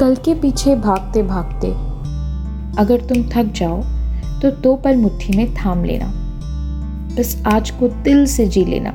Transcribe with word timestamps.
कल 0.00 0.14
के 0.14 0.34
पीछे 0.34 0.74
भागते 0.76 1.22
भागते। 1.22 1.68
अगर 2.80 3.00
तुम 3.00 3.22
थक 3.22 3.52
जाओ 3.52 3.80
तो 4.40 4.50
दो 4.52 4.74
पल 4.76 4.96
मुट्ठी 4.96 5.36
में 5.36 5.54
थाम 5.54 5.84
लेना। 5.84 6.06
बस 7.16 7.42
आज 7.46 7.70
को 7.70 7.88
दिल 7.88 8.26
से 8.26 8.46
जी 8.46 8.64
लेना, 8.64 8.92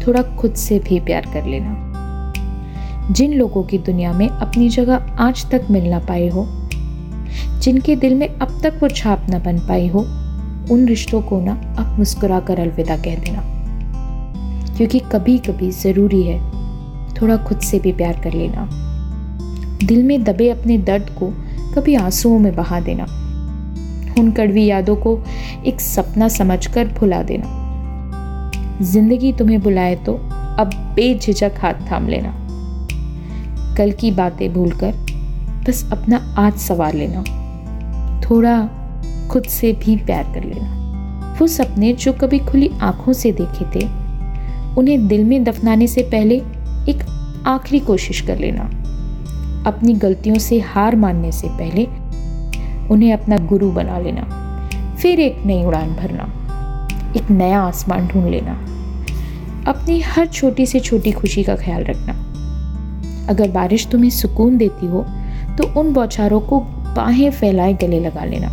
थोड़ा 0.00 0.22
खुद 0.36 0.54
से 0.54 0.78
भी 0.78 1.00
प्यार 1.00 1.26
कर 1.32 1.44
लेना। 1.44 1.80
जिन 3.10 3.32
लोगों 3.32 3.62
की 3.62 3.78
दुनिया 3.78 4.12
में 4.12 4.28
अपनी 4.28 4.68
जगह 4.68 5.16
आज 5.18 5.46
तक 5.50 5.66
मिल 5.70 5.88
ना 5.90 5.98
पाए 5.98 6.28
हो, 6.28 6.46
जिनके 7.60 7.96
दिल 7.96 8.14
में 8.14 8.28
अब 8.28 8.60
तक 8.62 8.78
वो 8.82 8.88
छाप 8.88 9.26
ना 9.30 9.38
बन 9.38 9.58
पाई 9.58 9.88
हो, 9.88 10.00
उन 10.70 10.86
रिश्तों 10.86 11.22
को 11.22 11.40
ना 11.40 11.52
अब 11.78 11.98
मुस्कुरा 11.98 12.40
कर 12.40 12.60
अलविदा 12.60 12.96
कह 12.96 13.18
देना। 13.18 13.42
क्योंकि 14.76 14.98
कभी 15.12 15.38
कभी 15.38 15.70
ज़रूरी 15.70 16.22
है, 16.22 16.40
थोड़ा 17.14 17.36
खुद 17.36 17.58
से 17.60 17.78
भी 17.78 17.92
प्यार 17.92 18.20
कर 18.20 18.32
लेना। 18.32 18.68
दिल 19.84 20.02
में 20.02 20.22
दबे 20.24 20.48
अपने 20.50 20.78
दर्द 20.78 21.10
को 21.18 21.32
कभी 21.74 21.94
आंसुओं 21.94 22.38
में 22.38 22.54
बहा 22.56 22.80
देना। 22.80 23.04
उन 24.18 24.30
कड़वी 24.30 24.64
यादों 24.66 24.96
को 24.96 25.18
एक 25.66 25.80
सपना 25.80 26.28
समझकर 26.28 26.88
भुला 26.88 27.22
देना। 27.22 27.62
ज़िंदगी 28.82 29.32
तुम्हें 29.32 29.60
बुलाए 29.60 29.96
तो 29.96 30.14
अब 30.58 30.70
बेझिझक 30.94 31.54
हाथ 31.58 31.90
थाम 31.90 32.08
लेना। 32.08 32.34
कल 33.76 33.92
की 33.92 34.10
बातें 34.10 34.52
भूलकर 34.52 34.92
बस 35.68 35.88
अपना 35.92 36.34
आज 36.38 36.56
सवार 36.58 36.94
लेना। 36.94 37.22
थोड़ा 38.20 38.56
खुद 39.30 39.44
से 39.44 39.72
भी 39.72 39.96
प्यार 39.96 40.24
कर 40.24 40.44
लेना। 40.44 41.36
वो 41.40 41.46
सपने 41.46 41.92
जो 41.92 42.12
कभी 42.12 42.38
खुली 42.38 42.70
आँखों 42.82 43.12
से 43.12 43.32
देखे 43.32 43.64
थे, 43.74 43.84
उन्हें 44.78 45.06
दिल 45.08 45.24
में 45.24 45.44
दफनाने 45.44 45.86
से 45.86 46.02
पहले 46.02 46.36
एक 46.88 47.04
आखिरी 47.46 47.80
कोशिश 47.80 48.20
कर 48.20 48.38
लेना। 48.38 48.70
अपनी 49.66 49.94
गलतियों 49.94 50.38
से 50.38 50.58
हार 50.60 50.96
मानने 50.96 51.32
से 51.32 51.48
पहले 51.50 51.84
उन्हें 52.88 53.12
अपना 53.12 53.36
गुरु 53.46 53.70
बना 53.72 53.98
लेना, 53.98 54.22
फिर 55.00 55.20
एक 55.20 55.44
नई 55.46 55.64
उड़ान 55.64 55.94
भरना, 55.94 56.24
एक 57.16 57.30
नया 57.30 57.60
आसमान 57.60 58.06
ढूंढ 58.08 58.26
लेना, 58.26 58.52
अपनी 59.68 60.00
हर 60.00 60.26
छोटी 60.26 60.66
से 60.66 60.80
छोटी 60.80 61.12
खुशी 61.12 61.42
का 61.42 61.56
ख्याल 61.56 61.84
रखना। 61.84 62.12
अगर 63.28 63.50
बारिश 63.50 63.86
तुम्हें 63.86 64.10
सुकून 64.10 64.56
देती 64.56 64.86
हो 64.86 65.04
तो 65.58 65.64
उन 65.80 65.92
बौछारों 65.92 66.40
को 66.40 66.58
बाहें 66.96 67.30
फैलाए, 67.30 67.72
गले 67.74 68.00
लगा 68.00 68.24
लेना। 68.24 68.48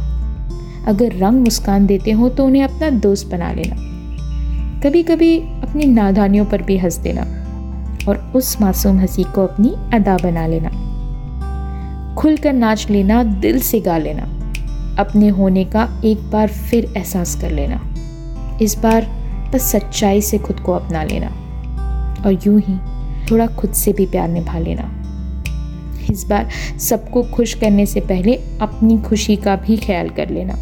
अगर 0.88 1.16
रंग 1.16 1.42
मुस्कान 1.42 1.86
देते 1.86 2.12
हो 2.12 2.30
तो 2.30 2.46
उन्हें 2.46 2.64
अपना 2.64 2.90
दोस्त 2.90 3.28
बना 3.32 3.52
लेना। 3.52 3.76
कभी 4.84 5.04
कभी 5.04 5.38
अपनी 5.40 5.86
नादानियों 5.86 6.46
पर 6.46 6.62
भी 6.62 6.78
हंस 6.78 6.98
देना 6.98 7.22
और 8.10 8.32
उस 8.36 8.60
मासूम 8.62 9.00
हँसी 9.00 9.24
को 9.26 9.46
अपनी 9.48 9.76
अदा 9.94 10.18
बना 10.18 10.46
लेना। 10.48 10.70
खुलकर 12.18 12.54
नाच 12.54 12.90
लेना, 12.90 13.24
दिल 13.24 13.60
से 13.60 13.80
गा 13.80 13.98
लेना। 13.98 14.24
अपने 15.00 15.28
होने 15.28 15.66
का 15.66 16.02
एक 16.06 16.32
बार 16.32 16.48
फिर 16.48 16.94
एहसास 16.98 17.36
कर 17.42 17.52
लेना। 17.52 17.96
इस 18.62 18.78
बार 18.78 19.06
बस 19.54 19.62
सच्चाई 19.62 20.22
से 20.22 20.38
खुद 20.38 20.60
को 20.60 20.72
अपना 20.72 21.04
लेना। 21.04 21.28
और 22.26 22.40
यूँ 22.48 22.62
ही 22.68 22.78
थोड़ा 23.32 23.48
खुद 23.48 23.74
से 23.74 23.94
भी 23.94 24.06
प्यार 24.06 24.30
निभा 24.30 24.60
लेना। 24.60 24.98
इस 26.12 26.24
बार 26.30 26.50
सबको 26.80 27.24
खुश 27.24 27.54
करने 27.54 27.86
से 27.86 28.00
पहले 28.00 28.36
अपनी 28.62 28.98
खुशी 28.98 29.36
का 29.36 29.56
भी 29.56 29.78
ख्याल 29.78 30.10
कर 30.10 30.30
लेना। 30.30 30.54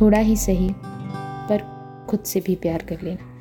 थोड़ा 0.00 0.18
ही 0.18 0.36
सही, 0.36 0.70
पर 1.48 1.62
खुद 2.08 2.20
से 2.20 2.40
भी 2.46 2.54
प्यार 2.54 2.78
कर 2.78 2.98
लेना। 3.04 3.35